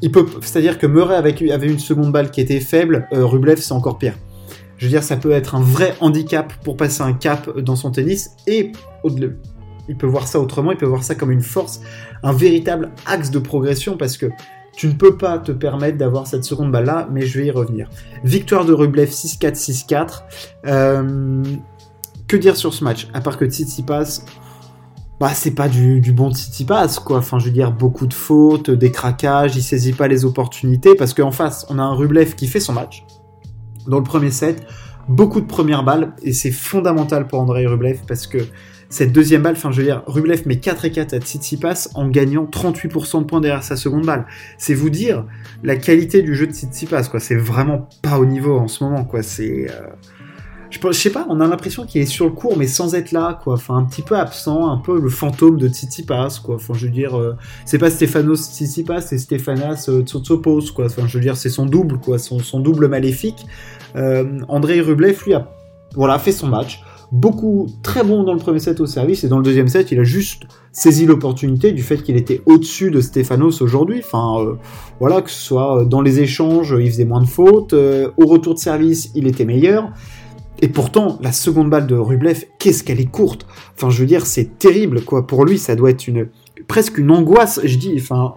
Il 0.00 0.12
peut, 0.12 0.26
c'est-à-dire 0.40 0.78
que 0.78 0.86
Murray 0.86 1.16
avait 1.16 1.66
une 1.66 1.78
seconde 1.78 2.12
balle 2.12 2.30
qui 2.30 2.40
était 2.40 2.60
faible, 2.60 3.08
euh, 3.12 3.26
Rublev 3.26 3.60
c'est 3.60 3.72
encore 3.72 3.98
pire. 3.98 4.14
Je 4.78 4.86
veux 4.86 4.90
dire, 4.90 5.02
ça 5.02 5.16
peut 5.16 5.32
être 5.32 5.54
un 5.54 5.60
vrai 5.60 5.94
handicap 6.00 6.52
pour 6.62 6.76
passer 6.76 7.02
un 7.02 7.14
cap 7.14 7.58
dans 7.58 7.76
son 7.76 7.90
tennis 7.90 8.30
et 8.46 8.72
au-delà. 9.02 9.32
Il 9.88 9.96
peut 9.96 10.06
voir 10.06 10.28
ça 10.28 10.38
autrement, 10.38 10.70
il 10.70 10.76
peut 10.76 10.86
voir 10.86 11.02
ça 11.02 11.14
comme 11.14 11.30
une 11.30 11.42
force, 11.42 11.80
un 12.22 12.32
véritable 12.32 12.92
axe 13.06 13.30
de 13.30 13.38
progression 13.38 13.96
parce 13.96 14.16
que 14.16 14.26
tu 14.76 14.88
ne 14.88 14.92
peux 14.92 15.16
pas 15.16 15.38
te 15.38 15.52
permettre 15.52 15.96
d'avoir 15.96 16.26
cette 16.26 16.44
seconde 16.44 16.70
balle 16.70 16.84
là, 16.84 17.08
mais 17.10 17.22
je 17.22 17.40
vais 17.40 17.46
y 17.46 17.50
revenir. 17.50 17.88
Victoire 18.22 18.66
de 18.66 18.74
Rublev 18.74 19.08
6-4, 19.08 19.54
6-4. 19.54 20.22
Euh, 20.66 21.42
que 22.28 22.36
dire 22.36 22.56
sur 22.56 22.74
ce 22.74 22.84
match? 22.84 23.08
À 23.14 23.20
part 23.20 23.38
que 23.38 23.46
Tsitsipas, 23.46 24.20
bah 25.18 25.30
c'est 25.32 25.52
pas 25.52 25.68
du, 25.68 26.00
bon 26.12 26.30
Titi 26.30 26.64
pass 26.64 26.98
quoi. 26.98 27.18
Enfin 27.18 27.38
je 27.38 27.46
veux 27.46 27.52
dire 27.52 27.72
beaucoup 27.72 28.06
de 28.06 28.14
fautes, 28.14 28.70
des 28.70 28.90
craquages, 28.90 29.56
il 29.56 29.62
saisit 29.62 29.92
pas 29.92 30.08
les 30.08 30.24
opportunités 30.24 30.94
parce 30.94 31.14
qu'en 31.14 31.32
face 31.32 31.66
on 31.70 31.78
a 31.78 31.82
un 31.82 31.94
Rublev 31.94 32.34
qui 32.34 32.46
fait 32.46 32.60
son 32.60 32.74
match 32.74 33.04
dans 33.86 33.98
le 33.98 34.04
premier 34.04 34.30
set, 34.30 34.66
beaucoup 35.08 35.40
de 35.40 35.46
premières 35.46 35.84
balles 35.84 36.12
et 36.22 36.32
c'est 36.32 36.50
fondamental 36.50 37.28
pour 37.28 37.40
Andrei 37.40 37.66
Rublev 37.66 38.00
parce 38.06 38.26
que 38.26 38.38
cette 38.88 39.12
deuxième 39.12 39.42
balle, 39.42 39.54
enfin 39.56 39.70
je 39.70 39.78
veux 39.78 39.86
dire, 39.86 40.02
Rublev 40.06 40.42
met 40.46 40.58
4 40.58 40.84
et 40.84 40.90
4 40.90 41.14
à 41.14 41.18
Tsitsipas 41.18 41.88
en 41.94 42.08
gagnant 42.08 42.44
38% 42.44 43.20
de 43.20 43.24
points 43.24 43.40
derrière 43.40 43.62
sa 43.62 43.76
seconde 43.76 44.06
balle. 44.06 44.26
C'est 44.58 44.74
vous 44.74 44.90
dire 44.90 45.24
la 45.62 45.76
qualité 45.76 46.22
du 46.22 46.34
jeu 46.34 46.46
de 46.46 46.52
Tsitsipas 46.52 47.04
quoi. 47.04 47.20
C'est 47.20 47.36
vraiment 47.36 47.88
pas 48.02 48.18
au 48.18 48.26
niveau 48.26 48.58
en 48.58 48.68
ce 48.68 48.84
moment 48.84 49.04
quoi. 49.04 49.22
C'est 49.22 49.70
euh, 49.70 49.86
je, 50.70 50.92
sais 50.92 51.10
pas, 51.10 51.26
on 51.28 51.40
a 51.40 51.46
l'impression 51.46 51.86
qu'il 51.86 52.00
est 52.00 52.06
sur 52.06 52.26
le 52.26 52.32
cours, 52.32 52.56
mais 52.56 52.66
sans 52.66 52.94
être 52.94 53.12
là, 53.12 53.38
quoi. 53.42 53.54
Enfin, 53.54 53.76
un 53.76 53.84
petit 53.84 54.02
peu 54.02 54.16
absent, 54.16 54.68
un 54.68 54.78
peu 54.78 55.00
le 55.00 55.08
fantôme 55.08 55.58
de 55.58 55.68
Tsitsipas, 55.68 56.40
quoi. 56.44 56.56
Enfin, 56.56 56.74
je 56.74 56.86
veux 56.86 56.92
dire, 56.92 57.18
euh, 57.18 57.36
c'est 57.64 57.78
pas 57.78 57.90
Stefanos 57.90 58.50
Tsitsipas, 58.50 59.00
c'est 59.00 59.18
Stefanas 59.18 59.86
euh, 59.88 60.02
Tsotsopos, 60.02 60.72
quoi. 60.74 60.86
Enfin, 60.86 61.06
je 61.06 61.18
veux 61.18 61.22
dire, 61.22 61.36
c'est 61.36 61.48
son 61.48 61.66
double, 61.66 61.98
quoi, 61.98 62.18
son, 62.18 62.60
double 62.60 62.88
maléfique. 62.88 63.46
Euh, 63.94 64.40
André 64.48 64.80
Rublev, 64.80 65.22
lui, 65.24 65.34
a 65.34 65.48
voilà, 65.94 66.18
fait 66.18 66.32
son 66.32 66.48
match. 66.48 66.82
Beaucoup, 67.12 67.66
très 67.82 68.02
bon 68.02 68.24
dans 68.24 68.32
le 68.32 68.38
premier 68.38 68.58
set 68.58 68.80
au 68.80 68.86
service, 68.86 69.24
et 69.24 69.28
dans 69.28 69.38
le 69.38 69.44
deuxième 69.44 69.68
set, 69.68 69.92
il 69.92 70.00
a 70.00 70.04
juste 70.04 70.42
saisi 70.72 71.06
l'opportunité 71.06 71.72
du 71.72 71.82
fait 71.82 72.02
qu'il 72.02 72.16
était 72.16 72.42
au-dessus 72.46 72.90
de 72.90 73.00
Stefanos 73.00 73.62
aujourd'hui. 73.62 74.02
Enfin, 74.04 74.40
euh, 74.40 74.54
voilà, 75.00 75.22
que 75.22 75.30
ce 75.30 75.40
soit 75.40 75.84
dans 75.84 76.02
les 76.02 76.20
échanges, 76.20 76.74
il 76.78 76.90
faisait 76.90 77.04
moins 77.04 77.22
de 77.22 77.28
fautes, 77.28 77.74
au 77.74 78.26
retour 78.26 78.54
de 78.54 78.58
service, 78.58 79.10
il 79.14 79.26
était 79.26 79.44
meilleur. 79.44 79.90
Et 80.62 80.68
pourtant, 80.68 81.18
la 81.20 81.32
seconde 81.32 81.68
balle 81.68 81.86
de 81.86 81.96
Rublev, 81.96 82.44
qu'est-ce 82.58 82.82
qu'elle 82.82 83.00
est 83.00 83.10
courte. 83.10 83.46
Enfin, 83.76 83.90
je 83.90 84.00
veux 84.00 84.06
dire, 84.06 84.26
c'est 84.26 84.58
terrible, 84.58 85.02
quoi. 85.02 85.26
Pour 85.26 85.44
lui, 85.44 85.58
ça 85.58 85.76
doit 85.76 85.90
être 85.90 86.08
une 86.08 86.28
presque 86.66 86.98
une 86.98 87.10
angoisse. 87.10 87.60
Je 87.64 87.76
dis, 87.76 87.94
enfin, 87.98 88.34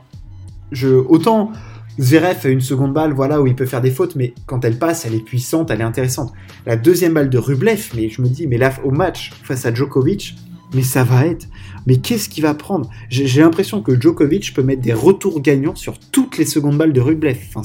je 0.72 0.90
autant 0.90 1.52
Zverev 2.00 2.38
a 2.46 2.50
une 2.50 2.62
seconde 2.62 2.94
balle, 2.94 3.14
voilà, 3.14 3.42
où 3.42 3.48
il 3.48 3.56
peut 3.56 3.66
faire 3.66 3.82
des 3.82 3.92
fautes, 3.92 4.16
mais 4.16 4.34
quand 4.46 4.64
elle 4.64 4.80
passe, 4.80 5.06
elle 5.06 5.16
est 5.16 5.24
puissante, 5.24 5.70
elle 5.70 5.82
est 5.82 5.84
intéressante. 5.84 6.32
La 6.66 6.78
deuxième 6.78 7.14
balle 7.14 7.30
de 7.30 7.38
Rublev, 7.38 7.90
mais 7.96 8.10
je 8.10 8.22
me 8.22 8.28
dis, 8.28 8.48
mais 8.48 8.58
là, 8.58 8.72
au 8.86 8.92
match 8.92 9.32
face 9.44 9.66
à 9.66 9.74
Djokovic, 9.74 10.36
mais 10.74 10.84
ça 10.84 11.04
va 11.04 11.26
être. 11.26 11.48
Mais 11.88 11.98
qu'est-ce 11.98 12.30
qu'il 12.30 12.44
va 12.44 12.54
prendre? 12.54 12.90
J'ai 13.10 13.42
l'impression 13.42 13.82
que 13.82 14.00
Djokovic 14.00 14.54
peut 14.54 14.64
mettre 14.64 14.82
des 14.82 14.94
retours 14.94 15.42
gagnants 15.42 15.76
sur 15.76 16.00
toutes 16.00 16.38
les 16.38 16.46
secondes 16.46 16.78
balles 16.78 16.94
de 16.94 17.02
Rublev. 17.02 17.38
Enfin, 17.50 17.64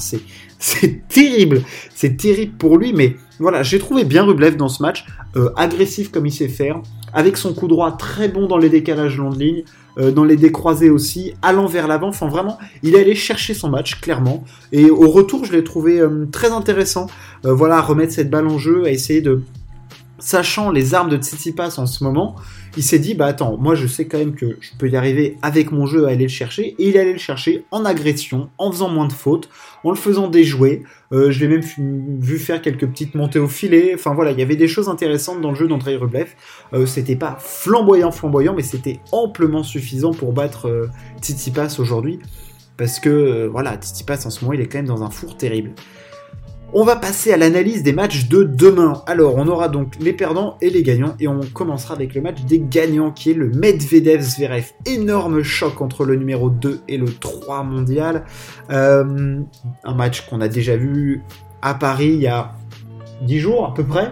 c'est 0.59 1.07
terrible, 1.07 1.63
c'est 1.93 2.17
terrible 2.17 2.53
pour 2.57 2.77
lui, 2.77 2.93
mais 2.93 3.15
voilà, 3.39 3.63
j'ai 3.63 3.79
trouvé 3.79 4.05
bien 4.05 4.23
Rublev 4.23 4.55
dans 4.55 4.69
ce 4.69 4.81
match, 4.81 5.05
euh, 5.35 5.49
agressif 5.57 6.11
comme 6.11 6.25
il 6.25 6.31
sait 6.31 6.47
faire, 6.47 6.81
avec 7.13 7.37
son 7.37 7.53
coup 7.53 7.67
droit 7.67 7.91
très 7.97 8.29
bon 8.29 8.47
dans 8.47 8.57
les 8.57 8.69
décalages 8.69 9.17
long 9.17 9.29
de 9.29 9.39
ligne, 9.39 9.63
euh, 9.97 10.11
dans 10.11 10.23
les 10.23 10.37
décroisés 10.37 10.89
aussi, 10.89 11.33
allant 11.41 11.65
vers 11.65 11.87
l'avant, 11.87 12.09
enfin 12.09 12.27
vraiment, 12.27 12.57
il 12.83 12.95
est 12.95 13.01
allé 13.01 13.15
chercher 13.15 13.53
son 13.53 13.69
match, 13.69 13.99
clairement, 13.99 14.43
et 14.71 14.89
au 14.89 15.09
retour, 15.09 15.43
je 15.45 15.51
l'ai 15.51 15.63
trouvé 15.63 15.99
euh, 15.99 16.25
très 16.31 16.51
intéressant, 16.51 17.07
voilà, 17.43 17.77
à 17.77 17.81
remettre 17.81 18.13
cette 18.13 18.29
balle 18.29 18.47
en 18.47 18.57
jeu, 18.57 18.85
à 18.85 18.89
essayer 18.89 19.21
de 19.21 19.43
sachant 20.19 20.71
les 20.71 20.93
armes 20.93 21.09
de 21.09 21.17
Tsitsipas 21.17 21.75
en 21.77 21.85
ce 21.85 22.03
moment, 22.03 22.35
il 22.77 22.83
s'est 22.83 22.99
dit 22.99 23.13
bah 23.13 23.25
attends, 23.25 23.57
moi 23.57 23.75
je 23.75 23.87
sais 23.87 24.05
quand 24.05 24.17
même 24.17 24.35
que 24.35 24.57
je 24.59 24.71
peux 24.77 24.89
y 24.89 24.95
arriver 24.95 25.37
avec 25.41 25.71
mon 25.71 25.85
jeu 25.85 26.05
à 26.05 26.11
aller 26.11 26.23
le 26.23 26.29
chercher 26.29 26.75
et 26.77 26.89
il 26.89 26.97
allait 26.97 27.13
le 27.13 27.19
chercher 27.19 27.65
en 27.71 27.85
agression, 27.85 28.49
en 28.57 28.71
faisant 28.71 28.89
moins 28.89 29.07
de 29.07 29.13
fautes, 29.13 29.49
en 29.83 29.91
le 29.91 29.95
faisant 29.95 30.27
déjouer. 30.27 30.83
Euh, 31.11 31.31
je 31.31 31.39
l'ai 31.39 31.47
même 31.47 31.63
vu 32.19 32.39
faire 32.39 32.61
quelques 32.61 32.87
petites 32.87 33.15
montées 33.15 33.39
au 33.39 33.47
filet. 33.47 33.93
Enfin 33.93 34.13
voilà, 34.13 34.31
il 34.31 34.39
y 34.39 34.41
avait 34.41 34.55
des 34.55 34.67
choses 34.67 34.89
intéressantes 34.89 35.41
dans 35.41 35.51
le 35.51 35.55
jeu 35.55 35.67
d'Andrei 35.67 35.95
Rublev. 35.95 36.29
Euh, 36.73 36.85
c'était 36.85 37.15
pas 37.15 37.37
flamboyant 37.39 38.11
flamboyant, 38.11 38.53
mais 38.55 38.63
c'était 38.63 38.99
amplement 39.11 39.63
suffisant 39.63 40.11
pour 40.11 40.33
battre 40.33 40.67
euh, 40.67 40.87
Tsitsipas 41.21 41.75
aujourd'hui 41.79 42.19
parce 42.77 42.99
que 42.99 43.09
euh, 43.09 43.49
voilà, 43.49 43.75
Tsitsipas 43.75 44.25
en 44.25 44.29
ce 44.29 44.43
moment 44.43 44.53
il 44.53 44.61
est 44.61 44.67
quand 44.67 44.79
même 44.79 44.87
dans 44.87 45.03
un 45.03 45.09
four 45.09 45.37
terrible. 45.37 45.71
On 46.77 46.83
va 46.83 46.97
passer 46.97 47.31
à 47.31 47.37
l'analyse 47.37 47.83
des 47.83 47.93
matchs 47.93 48.27
de 48.27 48.43
demain. 48.43 49.01
Alors, 49.07 49.37
on 49.37 49.47
aura 49.47 49.69
donc 49.69 49.93
les 49.97 50.11
perdants 50.11 50.57
et 50.59 50.69
les 50.69 50.83
gagnants, 50.83 51.15
et 51.21 51.27
on 51.29 51.39
commencera 51.53 51.93
avec 51.93 52.13
le 52.13 52.19
match 52.19 52.41
des 52.41 52.59
gagnants, 52.59 53.11
qui 53.11 53.31
est 53.31 53.33
le 53.33 53.49
Medvedev-Zverev. 53.49 54.73
Énorme 54.85 55.41
choc 55.41 55.79
entre 55.79 56.03
le 56.03 56.17
numéro 56.17 56.49
2 56.49 56.81
et 56.89 56.97
le 56.97 57.05
3 57.05 57.63
mondial. 57.63 58.25
Euh, 58.71 59.39
un 59.85 59.93
match 59.93 60.27
qu'on 60.27 60.41
a 60.41 60.49
déjà 60.49 60.75
vu 60.75 61.23
à 61.61 61.75
Paris 61.75 62.09
il 62.09 62.19
y 62.19 62.27
a 62.27 62.51
10 63.21 63.39
jours 63.39 63.65
à 63.67 63.73
peu 63.73 63.85
près. 63.85 64.11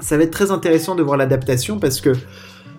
Ça 0.00 0.16
va 0.16 0.24
être 0.24 0.32
très 0.32 0.50
intéressant 0.50 0.96
de 0.96 1.02
voir 1.04 1.16
l'adaptation, 1.16 1.78
parce 1.78 2.00
que 2.00 2.10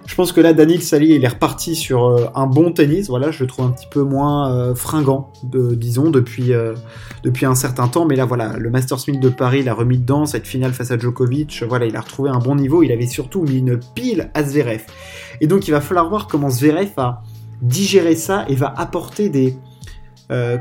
je 0.05 0.13
pense 0.13 0.31
que 0.31 0.39
là, 0.39 0.53
Daniel 0.53 0.83
Sali, 0.83 1.15
il 1.15 1.23
est 1.23 1.27
reparti 1.27 1.75
sur 1.75 2.05
euh, 2.05 2.27
un 2.35 2.45
bon 2.45 2.71
tennis. 2.71 3.07
Voilà, 3.07 3.31
je 3.31 3.43
le 3.43 3.47
trouve 3.47 3.65
un 3.65 3.71
petit 3.71 3.87
peu 3.89 4.03
moins 4.03 4.53
euh, 4.53 4.75
fringant, 4.75 5.31
disons, 5.43 6.11
depuis, 6.11 6.53
euh, 6.53 6.75
depuis 7.23 7.45
un 7.47 7.55
certain 7.55 7.87
temps. 7.87 8.05
Mais 8.05 8.15
là, 8.15 8.25
voilà, 8.25 8.55
le 8.57 8.69
Masters 8.69 8.99
1000 9.07 9.19
de 9.19 9.29
Paris 9.29 9.63
l'a 9.63 9.73
remis 9.73 9.97
dedans, 9.97 10.27
cette 10.27 10.45
finale 10.45 10.73
face 10.73 10.91
à 10.91 10.99
Djokovic. 10.99 11.63
Voilà, 11.67 11.87
il 11.87 11.95
a 11.95 12.01
retrouvé 12.01 12.29
un 12.29 12.37
bon 12.37 12.55
niveau. 12.55 12.83
Il 12.83 12.91
avait 12.91 13.07
surtout 13.07 13.41
mis 13.41 13.57
une 13.57 13.79
pile 13.95 14.29
à 14.35 14.43
Zverev. 14.43 14.83
Et 15.41 15.47
donc, 15.47 15.67
il 15.67 15.71
va 15.71 15.81
falloir 15.81 16.07
voir 16.07 16.27
comment 16.27 16.51
Zverev 16.51 16.89
va 16.95 17.23
digérer 17.61 18.15
ça 18.15 18.45
et 18.47 18.55
va 18.55 18.73
apporter 18.77 19.29
des, 19.29 19.57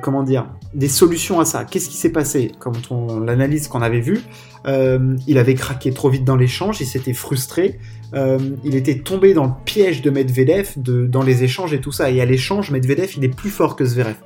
comment 0.03 0.23
dire, 0.23 0.47
des 0.75 0.89
solutions 0.89 1.41
à 1.41 1.45
ça. 1.45 1.65
Qu'est-ce 1.65 1.89
qui 1.89 1.97
s'est 1.97 2.13
passé 2.13 2.53
Quand 2.59 2.91
on 2.91 3.21
l'analyse 3.21 3.69
qu'on 3.69 3.83
avait 3.83 4.01
vu, 4.01 4.21
il 4.67 5.39
avait 5.39 5.55
craqué 5.55 5.93
trop 5.93 6.11
vite 6.11 6.25
dans 6.25 6.37
l'échange, 6.37 6.81
il 6.81 6.87
s'était 6.87 7.15
frustré, 7.15 7.79
euh, 8.15 8.39
il 8.63 8.77
était 8.77 8.99
tombé 8.99 9.35
dans 9.35 9.47
le 9.47 9.53
piège 9.65 10.01
de 10.03 10.11
Medvedev 10.11 10.75
de, 10.77 11.07
dans 11.07 11.23
les 11.23 11.43
échanges 11.43 11.73
et 11.73 11.81
tout 11.81 11.93
ça. 11.93 12.11
Et 12.11 12.21
à 12.21 12.25
l'échange, 12.25 12.71
Medvedev, 12.71 13.11
il 13.17 13.25
est 13.25 13.35
plus 13.35 13.51
fort 13.51 13.75
que 13.77 13.85
Zverev. 13.85 14.17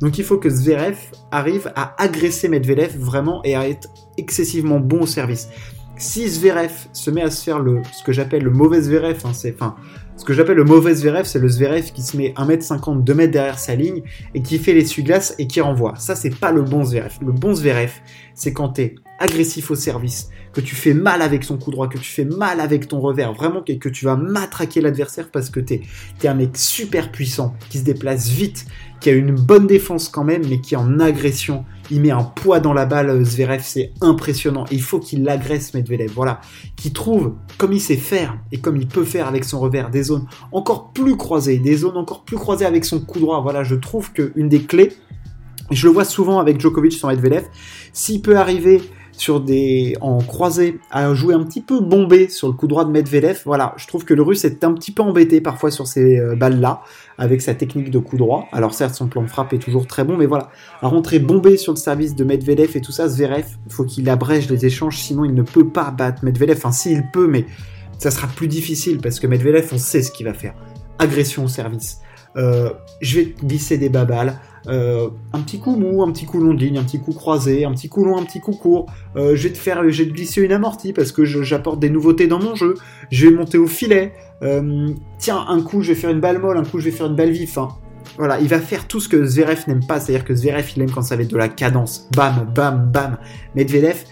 Donc 0.00 0.18
il 0.18 0.24
faut 0.24 0.38
que 0.38 0.50
Zverev 0.50 0.96
arrive 1.30 1.72
à 1.74 2.00
agresser 2.02 2.48
Medvedev 2.48 2.96
vraiment 2.98 3.42
et 3.44 3.54
à 3.54 3.66
être 3.68 3.88
excessivement 4.18 4.80
bon 4.80 5.02
au 5.02 5.06
service. 5.06 5.48
Si 5.96 6.28
Zverev 6.28 6.72
se 6.92 7.10
met 7.10 7.22
à 7.22 7.30
se 7.30 7.42
faire 7.42 7.58
le, 7.58 7.82
ce 7.92 8.04
que 8.04 8.12
j'appelle 8.12 8.42
le 8.42 8.50
mauvais 8.50 8.82
Zverev, 8.82 9.18
hein, 9.24 9.32
c'est, 9.32 9.54
enfin, 9.54 9.76
ce 10.18 10.24
que 10.24 10.34
j'appelle 10.34 10.56
le 10.56 10.64
mauvais 10.64 10.94
Zverev, 10.94 11.24
c'est 11.26 11.38
le 11.38 11.48
Zverev 11.48 11.92
qui 11.92 12.02
se 12.02 12.16
met 12.16 12.34
1m50, 12.36 13.04
2m 13.04 13.30
derrière 13.30 13.58
sa 13.58 13.76
ligne 13.76 14.02
et 14.34 14.42
qui 14.42 14.58
fait 14.58 14.74
l'essuie-glace 14.74 15.36
et 15.38 15.46
qui 15.46 15.60
renvoie. 15.60 15.94
Ça, 15.96 16.16
c'est 16.16 16.34
pas 16.34 16.50
le 16.50 16.62
bon 16.62 16.84
Zverev. 16.84 17.18
Le 17.24 17.30
bon 17.30 17.54
Zverev, 17.54 17.92
c'est 18.34 18.52
quand 18.52 18.70
t'es 18.70 18.96
agressif 19.20 19.70
au 19.70 19.76
service, 19.76 20.28
que 20.52 20.60
tu 20.60 20.74
fais 20.74 20.92
mal 20.92 21.22
avec 21.22 21.44
son 21.44 21.56
coup 21.56 21.70
droit, 21.70 21.88
que 21.88 21.98
tu 21.98 22.10
fais 22.10 22.24
mal 22.24 22.60
avec 22.60 22.88
ton 22.88 23.00
revers, 23.00 23.32
vraiment 23.32 23.62
que, 23.62 23.72
que 23.72 23.88
tu 23.88 24.04
vas 24.04 24.16
matraquer 24.16 24.80
l'adversaire 24.80 25.30
parce 25.30 25.50
que 25.50 25.60
t'es 25.60 25.82
es 26.22 26.28
un 26.28 26.34
mec 26.34 26.56
super 26.56 27.12
puissant, 27.12 27.54
qui 27.70 27.78
se 27.78 27.84
déplace 27.84 28.28
vite, 28.28 28.66
qui 29.00 29.10
a 29.10 29.12
une 29.12 29.34
bonne 29.34 29.68
défense 29.68 30.08
quand 30.08 30.24
même, 30.24 30.42
mais 30.48 30.60
qui 30.60 30.74
est 30.74 30.78
en 30.78 30.98
agression. 30.98 31.64
Il 31.90 32.00
met 32.00 32.10
un 32.10 32.22
poids 32.22 32.60
dans 32.60 32.72
la 32.72 32.86
balle, 32.86 33.10
euh, 33.10 33.24
Zverev, 33.24 33.62
c'est 33.62 33.92
impressionnant. 34.00 34.64
il 34.70 34.82
faut 34.82 34.98
qu'il 34.98 35.24
l'agresse, 35.24 35.74
Medvedev. 35.74 36.12
Voilà. 36.14 36.40
Qui 36.76 36.92
trouve, 36.92 37.34
comme 37.56 37.72
il 37.72 37.80
sait 37.80 37.96
faire, 37.96 38.38
et 38.52 38.58
comme 38.58 38.76
il 38.76 38.86
peut 38.86 39.04
faire 39.04 39.26
avec 39.26 39.44
son 39.44 39.60
revers, 39.60 39.90
des 39.90 40.02
zones 40.02 40.26
encore 40.52 40.92
plus 40.92 41.16
croisées, 41.16 41.58
des 41.58 41.76
zones 41.76 41.96
encore 41.96 42.24
plus 42.24 42.36
croisées 42.36 42.66
avec 42.66 42.84
son 42.84 43.00
coup 43.00 43.20
droit. 43.20 43.40
Voilà, 43.40 43.64
je 43.64 43.74
trouve 43.74 44.12
qu'une 44.12 44.48
des 44.48 44.62
clés, 44.62 44.92
je 45.70 45.86
le 45.86 45.92
vois 45.92 46.04
souvent 46.04 46.38
avec 46.38 46.60
Djokovic 46.60 46.92
sur 46.92 47.08
Medvedev, 47.08 47.44
s'il 47.92 48.22
peut 48.22 48.36
arriver 48.36 48.82
sur 49.18 49.40
des 49.40 49.96
en 50.00 50.18
croisé 50.18 50.78
à 50.90 51.12
jouer 51.12 51.34
un 51.34 51.42
petit 51.42 51.60
peu 51.60 51.80
bombé 51.80 52.28
sur 52.28 52.46
le 52.46 52.54
coup 52.54 52.68
droit 52.68 52.84
de 52.84 52.90
Medvedev. 52.90 53.42
Voilà, 53.44 53.74
je 53.76 53.86
trouve 53.86 54.04
que 54.04 54.14
le 54.14 54.22
Russe 54.22 54.44
est 54.44 54.62
un 54.64 54.72
petit 54.72 54.92
peu 54.92 55.02
embêté 55.02 55.40
parfois 55.40 55.70
sur 55.70 55.86
ces 55.86 56.18
euh, 56.18 56.36
balles-là 56.36 56.82
avec 57.18 57.42
sa 57.42 57.54
technique 57.54 57.90
de 57.90 57.98
coup 57.98 58.16
droit. 58.16 58.48
Alors 58.52 58.74
certes, 58.74 58.94
son 58.94 59.08
plan 59.08 59.22
de 59.22 59.26
frappe 59.26 59.52
est 59.52 59.58
toujours 59.58 59.86
très 59.86 60.04
bon, 60.04 60.16
mais 60.16 60.26
voilà, 60.26 60.50
à 60.80 60.88
rentrer 60.88 61.18
bombé 61.18 61.56
sur 61.56 61.72
le 61.72 61.78
service 61.78 62.14
de 62.14 62.22
Medvedev 62.22 62.76
et 62.76 62.80
tout 62.80 62.92
ça, 62.92 63.08
Zverev, 63.08 63.46
faut 63.68 63.84
qu'il 63.84 64.08
abrège 64.08 64.48
les 64.48 64.64
échanges, 64.64 64.98
sinon 64.98 65.24
il 65.24 65.34
ne 65.34 65.42
peut 65.42 65.68
pas 65.68 65.90
battre 65.90 66.24
Medvedev. 66.24 66.56
Enfin, 66.56 66.72
s'il 66.72 67.10
peut, 67.12 67.26
mais 67.26 67.44
ça 67.98 68.12
sera 68.12 68.28
plus 68.28 68.46
difficile 68.46 68.98
parce 68.98 69.18
que 69.18 69.26
Medvedev, 69.26 69.68
on 69.72 69.78
sait 69.78 70.02
ce 70.02 70.12
qu'il 70.12 70.26
va 70.26 70.34
faire. 70.34 70.54
Agression 71.00 71.44
au 71.44 71.48
service. 71.48 71.98
Euh, 72.36 72.70
je 73.00 73.16
vais 73.16 73.34
glisser 73.42 73.78
des 73.78 73.88
babales. 73.88 74.38
Euh, 74.66 75.08
un 75.32 75.40
petit 75.40 75.58
coup 75.58 75.76
mou, 75.76 76.02
un 76.02 76.10
petit 76.10 76.26
coup 76.26 76.40
long 76.40 76.54
de 76.54 76.60
ligne, 76.60 76.78
un 76.78 76.84
petit 76.84 77.00
coup 77.00 77.12
croisé, 77.12 77.64
un 77.64 77.72
petit 77.72 77.88
coup 77.88 78.04
long, 78.04 78.18
un 78.18 78.24
petit 78.24 78.40
coup 78.40 78.52
court. 78.52 78.86
Euh, 79.16 79.36
je 79.36 79.44
vais 79.44 79.52
te 79.52 79.58
faire, 79.58 79.80
te 79.80 80.02
glisser 80.02 80.42
une 80.42 80.52
amortie 80.52 80.92
parce 80.92 81.12
que 81.12 81.24
j'apporte 81.24 81.80
des 81.80 81.90
nouveautés 81.90 82.26
dans 82.26 82.40
mon 82.40 82.54
jeu. 82.54 82.74
Je 83.10 83.28
vais 83.28 83.34
monter 83.34 83.58
au 83.58 83.66
filet. 83.66 84.12
Euh, 84.42 84.88
tiens, 85.18 85.44
un 85.48 85.60
coup 85.62 85.82
je 85.82 85.92
vais 85.92 85.98
faire 85.98 86.10
une 86.10 86.20
balle 86.20 86.38
molle, 86.38 86.56
un 86.56 86.64
coup 86.64 86.78
je 86.78 86.86
vais 86.86 86.90
faire 86.90 87.06
une 87.06 87.16
balle 87.16 87.30
vive. 87.30 87.58
voilà, 88.16 88.40
il 88.40 88.48
va 88.48 88.60
faire 88.60 88.86
tout 88.86 89.00
ce 89.00 89.08
que 89.08 89.24
Zverev 89.24 89.64
n'aime 89.66 89.84
pas, 89.86 90.00
c'est-à-dire 90.00 90.24
que 90.24 90.34
Zverev 90.34 90.70
il 90.76 90.82
aime 90.82 90.90
quand 90.90 91.02
ça 91.02 91.16
va 91.16 91.22
être 91.22 91.30
de 91.30 91.36
la 91.36 91.48
cadence. 91.48 92.08
Bam, 92.16 92.50
bam, 92.54 92.90
bam. 92.92 93.16
Medvedev, 93.54 94.04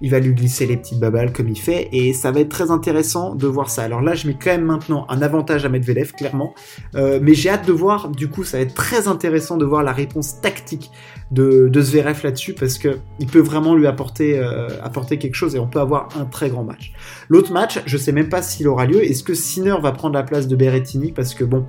il 0.00 0.10
va 0.10 0.18
lui 0.18 0.34
glisser 0.34 0.66
les 0.66 0.76
petites 0.76 0.98
babales 0.98 1.32
comme 1.32 1.48
il 1.48 1.58
fait, 1.58 1.88
et 1.92 2.12
ça 2.12 2.30
va 2.30 2.40
être 2.40 2.48
très 2.48 2.70
intéressant 2.70 3.34
de 3.34 3.46
voir 3.46 3.70
ça. 3.70 3.82
Alors 3.82 4.02
là, 4.02 4.14
je 4.14 4.26
mets 4.26 4.34
quand 4.34 4.50
même 4.50 4.64
maintenant 4.64 5.06
un 5.08 5.22
avantage 5.22 5.64
à 5.64 5.68
Medvedev, 5.68 6.12
clairement, 6.12 6.54
euh, 6.94 7.20
mais 7.22 7.34
j'ai 7.34 7.50
hâte 7.50 7.66
de 7.66 7.72
voir, 7.72 8.08
du 8.08 8.28
coup, 8.28 8.44
ça 8.44 8.58
va 8.58 8.62
être 8.64 8.74
très 8.74 9.08
intéressant 9.08 9.56
de 9.56 9.64
voir 9.64 9.82
la 9.82 9.92
réponse 9.92 10.40
tactique 10.40 10.90
de, 11.30 11.68
de 11.68 11.80
Zverev 11.80 12.20
là-dessus, 12.22 12.54
parce 12.54 12.78
que 12.78 12.98
il 13.18 13.26
peut 13.26 13.40
vraiment 13.40 13.74
lui 13.74 13.86
apporter, 13.86 14.38
euh, 14.38 14.68
apporter 14.82 15.18
quelque 15.18 15.36
chose, 15.36 15.54
et 15.54 15.58
on 15.58 15.68
peut 15.68 15.80
avoir 15.80 16.08
un 16.18 16.24
très 16.24 16.50
grand 16.50 16.64
match. 16.64 16.92
L'autre 17.28 17.52
match, 17.52 17.80
je 17.86 17.96
sais 17.96 18.12
même 18.12 18.28
pas 18.28 18.42
s'il 18.42 18.68
aura 18.68 18.86
lieu, 18.86 19.02
est-ce 19.04 19.22
que 19.22 19.34
Sinner 19.34 19.76
va 19.80 19.92
prendre 19.92 20.14
la 20.14 20.22
place 20.22 20.48
de 20.48 20.56
Berrettini, 20.56 21.12
parce 21.12 21.34
que 21.34 21.44
bon, 21.44 21.66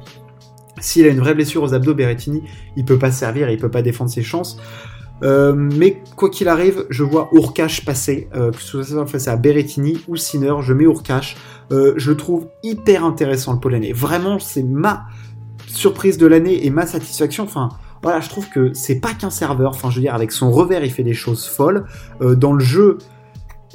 s'il 0.82 1.06
a 1.06 1.10
une 1.10 1.20
vraie 1.20 1.36
blessure 1.36 1.64
aux 1.64 1.74
abdos, 1.74 1.94
Berrettini, 1.94 2.44
il 2.76 2.84
peut 2.84 3.00
pas 3.00 3.12
servir, 3.12 3.50
il 3.50 3.58
peut 3.58 3.72
pas 3.72 3.82
défendre 3.82 4.10
ses 4.10 4.24
chances. 4.24 4.58
Euh, 5.24 5.54
mais 5.56 6.02
quoi 6.16 6.30
qu'il 6.30 6.48
arrive, 6.48 6.86
je 6.90 7.04
vois 7.04 7.30
Urkash 7.32 7.86
passer, 7.86 8.28
euh, 8.36 8.52
que 8.52 8.62
ce 8.62 8.84
soit 8.84 9.08
face 9.08 9.28
à 9.28 9.36
Berrettini 9.38 9.98
ou 10.08 10.16
Sinner, 10.16 10.54
je 10.62 10.74
mets 10.74 10.84
Urkash. 10.84 11.38
Euh, 11.72 11.94
je 11.98 12.12
trouve 12.12 12.48
hyper 12.64 13.06
intéressant 13.06 13.54
le 13.54 13.60
polonais. 13.60 13.92
Vraiment, 13.94 14.40
c'est 14.40 14.64
ma 14.64 15.06
surprise 15.68 16.18
de 16.18 16.28
l'année 16.28 16.66
et 16.66 16.70
ma 16.70 16.86
satisfaction. 16.86 17.44
Enfin, 17.44 17.70
voilà, 18.04 18.20
je 18.20 18.30
trouve 18.30 18.50
que 18.50 18.72
c'est 18.74 19.00
pas 19.00 19.14
qu'un 19.14 19.30
serveur. 19.30 19.72
Enfin, 19.72 19.90
je 19.90 19.96
veux 19.96 20.02
dire, 20.02 20.14
avec 20.14 20.32
son 20.32 20.52
revers, 20.52 20.84
il 20.84 20.92
fait 20.92 21.04
des 21.04 21.14
choses 21.14 21.46
folles. 21.46 21.86
Euh, 22.22 22.36
dans 22.36 22.54
le 22.54 22.64
jeu, 22.64 22.98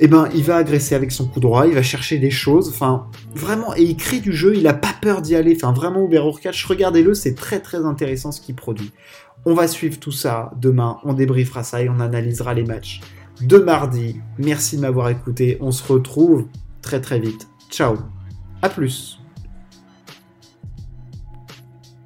eh 0.02 0.09
ben, 0.09 0.28
il 0.35 0.42
va 0.42 0.57
agresser 0.57 0.95
avec 0.95 1.12
son 1.12 1.26
coup 1.26 1.40
droit, 1.40 1.66
il 1.66 1.75
va 1.75 1.83
chercher 1.83 2.19
des 2.19 2.30
choses. 2.30 2.69
Enfin, 2.69 3.07
vraiment, 3.35 3.76
et 3.76 3.83
il 3.83 3.97
crée 3.97 4.21
du 4.21 4.33
jeu. 4.33 4.57
Il 4.57 4.66
a 4.66 4.75
pas 4.75 4.95
peur 5.00 5.21
d'y 5.21 5.37
aller. 5.37 5.54
Enfin, 5.54 5.73
vraiment, 5.73 6.04
Uber 6.04 6.25
Urkash, 6.25 6.64
regardez-le, 6.64 7.14
c'est 7.14 7.35
très 7.35 7.61
très 7.61 7.85
intéressant 7.85 8.33
ce 8.33 8.40
qu'il 8.40 8.54
produit. 8.54 8.92
On 9.45 9.54
va 9.54 9.69
suivre 9.69 9.99
tout 9.99 10.12
ça 10.12 10.52
demain, 10.61 10.99
on 11.04 11.12
débriefera 11.12 11.62
ça 11.62 11.83
et 11.83 11.88
on 11.88 12.00
analysera 12.00 12.54
les 12.54 12.64
matchs 12.64 13.00
de 13.40 13.59
mardi. 13.59 14.21
Merci 14.38 14.76
de 14.76 14.83
m'avoir 14.83 15.09
écouté, 15.09 15.57
on 15.61 15.71
se 15.71 15.90
retrouve 15.90 16.47
très 16.83 17.00
très 17.00 17.19
vite. 17.19 17.49
Ciao, 17.71 17.97
à 18.62 18.69
plus 18.69 19.20